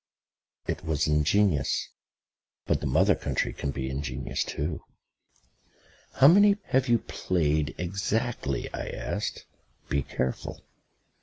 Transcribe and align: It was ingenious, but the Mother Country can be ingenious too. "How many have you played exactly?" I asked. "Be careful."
It 0.65 0.83
was 0.83 1.05
ingenious, 1.05 1.89
but 2.65 2.79
the 2.81 2.87
Mother 2.87 3.13
Country 3.13 3.53
can 3.53 3.69
be 3.69 3.87
ingenious 3.87 4.43
too. 4.43 4.83
"How 6.13 6.27
many 6.27 6.57
have 6.69 6.89
you 6.89 6.97
played 6.97 7.75
exactly?" 7.77 8.67
I 8.73 8.87
asked. 8.87 9.45
"Be 9.89 10.01
careful." 10.01 10.65